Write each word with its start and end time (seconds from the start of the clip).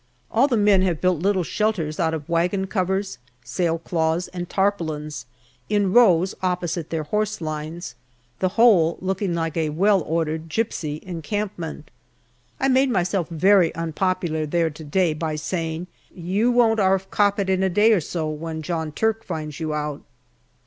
All 0.31 0.47
the 0.47 0.57
men 0.57 0.81
have 0.81 0.99
built 0.99 1.21
little 1.21 1.43
shelters 1.43 1.99
out 1.99 2.15
of 2.15 2.27
wagon 2.27 2.61
6 2.63 2.69
82 2.73 2.73
GALLIPOLI 2.73 2.85
DIARY 2.87 2.87
covers, 3.05 3.17
sail 3.43 3.77
cloths, 3.77 4.27
and 4.29 4.49
tarpaulins, 4.49 5.25
in 5.69 5.93
rows 5.93 6.33
opposite 6.41 6.89
their 6.89 7.03
horse 7.03 7.39
lines, 7.39 7.93
the 8.39 8.49
whole 8.57 8.97
looking 8.99 9.35
like 9.35 9.55
a 9.55 9.69
well 9.69 10.01
ordered 10.01 10.49
gipsy 10.49 11.01
encampment. 11.05 11.91
I 12.59 12.67
made 12.67 12.89
myself 12.89 13.29
very 13.29 13.75
unpopular 13.75 14.47
there 14.47 14.71
to 14.71 14.83
day 14.83 15.13
by 15.13 15.35
saying," 15.35 15.85
You 16.31 16.49
won't 16.49 16.79
'arf 16.79 17.11
cop 17.11 17.39
it 17.39 17.47
in 17.47 17.61
a 17.61 17.69
day 17.69 17.93
or 17.93 18.01
so 18.01 18.27
when 18.27 18.63
John 18.63 18.91
Turk 18.91 19.23
finds 19.23 19.59
you 19.59 19.71
out." 19.71 20.01